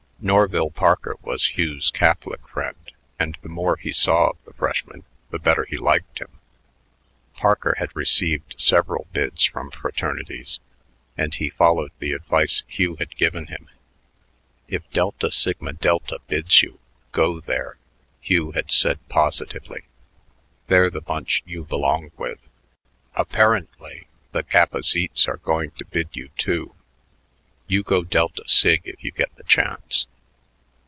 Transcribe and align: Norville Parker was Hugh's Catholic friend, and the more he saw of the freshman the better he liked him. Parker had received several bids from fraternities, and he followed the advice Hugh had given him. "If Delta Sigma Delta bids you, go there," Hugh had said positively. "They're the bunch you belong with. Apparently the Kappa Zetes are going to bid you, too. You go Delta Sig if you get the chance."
Norville 0.23 0.69
Parker 0.69 1.15
was 1.23 1.57
Hugh's 1.57 1.89
Catholic 1.89 2.47
friend, 2.47 2.91
and 3.17 3.39
the 3.41 3.49
more 3.49 3.75
he 3.77 3.91
saw 3.91 4.29
of 4.29 4.37
the 4.45 4.53
freshman 4.53 5.03
the 5.31 5.39
better 5.39 5.65
he 5.65 5.77
liked 5.77 6.19
him. 6.19 6.29
Parker 7.33 7.73
had 7.79 7.95
received 7.95 8.61
several 8.61 9.07
bids 9.13 9.43
from 9.45 9.71
fraternities, 9.71 10.59
and 11.17 11.33
he 11.33 11.49
followed 11.49 11.89
the 11.97 12.11
advice 12.11 12.63
Hugh 12.67 12.97
had 12.97 13.17
given 13.17 13.47
him. 13.47 13.67
"If 14.67 14.87
Delta 14.91 15.31
Sigma 15.31 15.73
Delta 15.73 16.19
bids 16.27 16.61
you, 16.61 16.77
go 17.11 17.39
there," 17.39 17.77
Hugh 18.21 18.51
had 18.51 18.69
said 18.69 18.99
positively. 19.09 19.85
"They're 20.67 20.91
the 20.91 21.01
bunch 21.01 21.41
you 21.47 21.63
belong 21.63 22.11
with. 22.15 22.47
Apparently 23.15 24.05
the 24.33 24.43
Kappa 24.43 24.83
Zetes 24.83 25.27
are 25.27 25.37
going 25.37 25.71
to 25.79 25.85
bid 25.85 26.09
you, 26.13 26.29
too. 26.37 26.75
You 27.65 27.83
go 27.83 28.03
Delta 28.03 28.43
Sig 28.45 28.81
if 28.83 29.01
you 29.03 29.11
get 29.11 29.33
the 29.37 29.43
chance." 29.45 30.05